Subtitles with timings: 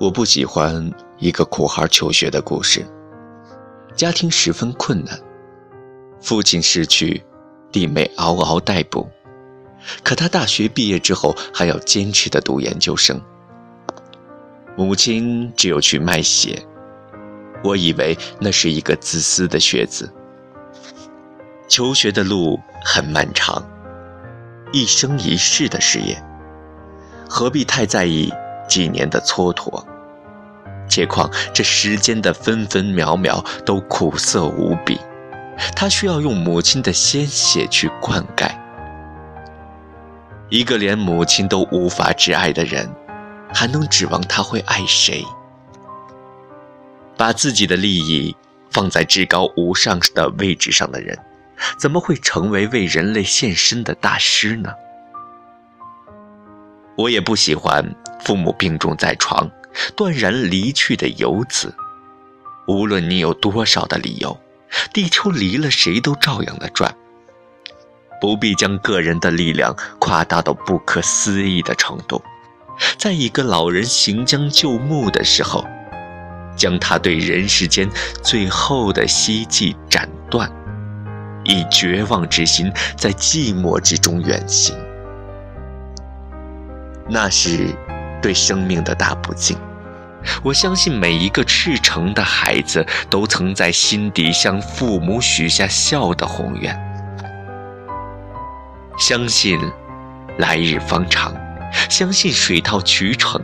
[0.00, 2.86] 我不喜欢一个苦孩求学的故事。
[3.94, 5.20] 家庭十分困难，
[6.22, 7.22] 父亲逝去，
[7.70, 9.06] 弟妹嗷嗷待哺。
[10.02, 13.20] 可他大学毕业之后还要坚持的读研究生。
[14.74, 16.58] 母亲只有去卖血。
[17.62, 20.10] 我以为那是一个自私的学子。
[21.68, 23.62] 求学的路很漫长，
[24.72, 26.18] 一生一世的事业，
[27.28, 28.32] 何必太在意
[28.66, 29.84] 几年的蹉跎？
[30.90, 35.00] 且况这时间的分分秒秒都苦涩无比，
[35.74, 38.50] 他需要用母亲的鲜血去灌溉。
[40.48, 42.90] 一个连母亲都无法挚爱的人，
[43.54, 45.24] 还能指望他会爱谁？
[47.16, 48.34] 把自己的利益
[48.70, 51.16] 放在至高无上的位置上的人，
[51.78, 54.72] 怎么会成为为人类献身的大师呢？
[56.96, 57.94] 我也不喜欢
[58.24, 59.48] 父母病重在床。
[59.96, 61.74] 断然离去的游子，
[62.66, 64.38] 无论你有多少的理由，
[64.92, 66.94] 地球离了谁都照样的转。
[68.20, 72.22] 不必将个人的力量夸大到不可思议的程度，
[72.98, 75.64] 在一个老人行将就木的时候，
[76.54, 77.88] 将他对人世间
[78.22, 80.52] 最后的希冀斩断，
[81.44, 84.76] 以绝望之心在寂寞之中远行，
[87.08, 87.74] 那是。
[88.20, 89.56] 对生命的大不敬，
[90.42, 96.78] 我相信每一个赤诚的孩子都曾在心底向父母许下孝的宏愿，
[98.98, 99.58] 相信
[100.38, 101.34] 来日方长，
[101.88, 103.42] 相信水到渠成，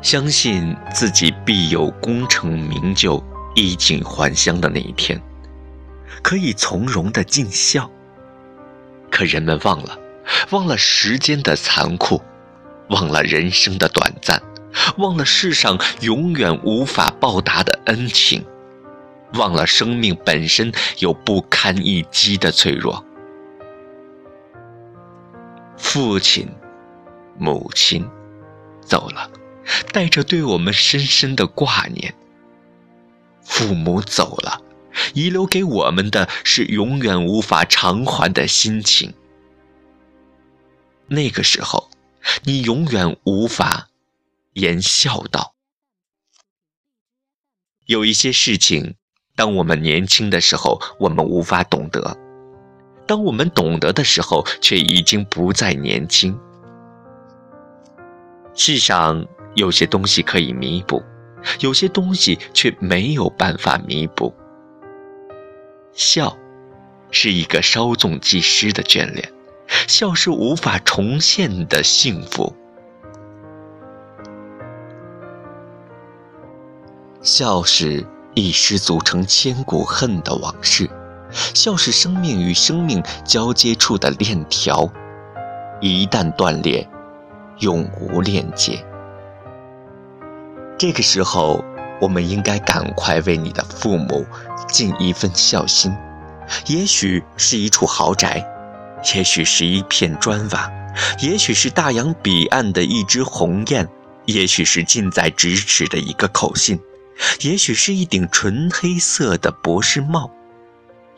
[0.00, 3.22] 相信自己必有功成名就、
[3.54, 5.20] 衣锦还乡的那一天，
[6.22, 7.90] 可以从容的尽孝。
[9.12, 9.98] 可人们忘了，
[10.50, 12.20] 忘了时间的残酷，
[12.88, 14.42] 忘了人生的短暂，
[14.96, 18.44] 忘了世上永远无法报答的恩情，
[19.34, 23.04] 忘了生命本身有不堪一击的脆弱。
[25.76, 26.48] 父亲、
[27.38, 28.08] 母亲
[28.80, 29.30] 走了，
[29.92, 32.14] 带着对我们深深的挂念。
[33.44, 34.61] 父母走了。
[35.14, 39.12] 遗留给我们的是永远无法偿还的心情。
[41.08, 41.90] 那个时候，
[42.44, 43.88] 你永远无法
[44.54, 45.54] 言孝道。
[47.86, 48.94] 有一些事情，
[49.36, 52.16] 当我们年轻的时候，我们无法懂得；
[53.06, 56.38] 当我们懂得的时候，却已经不再年轻。
[58.54, 61.02] 世上有些东西可以弥补，
[61.60, 64.32] 有些东西却没有办法弥补。
[65.94, 66.36] 笑，
[67.10, 69.26] 是一个稍纵即逝的眷恋；
[69.86, 72.54] 笑是无法重现的幸福。
[77.20, 80.86] 笑是一失足成千古恨的往事；
[81.54, 84.90] 笑是生命与生命交接处的链条，
[85.80, 86.88] 一旦断裂，
[87.58, 88.84] 永无链接。
[90.78, 91.62] 这个时候。
[92.02, 94.26] 我们应该赶快为你的父母
[94.66, 95.96] 尽一份孝心，
[96.66, 98.44] 也许是一处豪宅，
[99.14, 100.68] 也许是一片砖瓦，
[101.20, 103.88] 也许是大洋彼岸的一只鸿雁，
[104.24, 106.80] 也许是近在咫尺的一个口信，
[107.42, 110.28] 也许是一顶纯黑色的博士帽，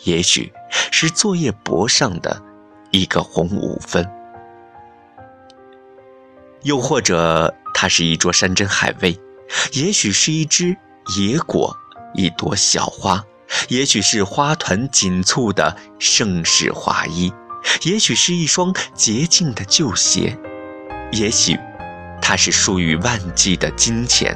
[0.03, 0.53] 也许
[0.91, 2.43] 是作业簿上的
[2.91, 4.07] 一个红五分，
[6.61, 9.19] 又或者它是一桌山珍海味。
[9.73, 10.77] 也许是一只
[11.17, 11.77] 野果，
[12.15, 13.23] 一朵小花；
[13.69, 17.33] 也许是花团锦簇的盛世华衣；
[17.83, 20.37] 也许是一双洁净的旧鞋；
[21.13, 21.59] 也许，
[22.23, 24.35] 它是数以万计的金钱；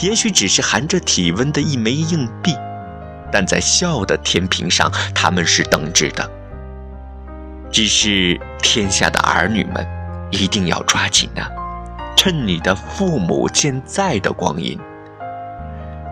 [0.00, 2.54] 也许只是含着体温的一枚硬币。
[3.32, 6.30] 但在笑的天平上，他们是等值的。
[7.70, 9.86] 只是天下的儿女们，
[10.30, 11.48] 一定要抓紧啊！
[12.16, 14.78] 趁你的父母健在的光阴，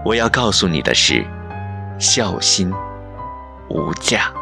[0.05, 1.25] 我要告诉你的是，
[1.99, 2.73] 孝心
[3.69, 4.32] 无价。